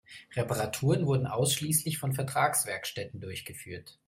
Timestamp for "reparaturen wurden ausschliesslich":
0.35-1.99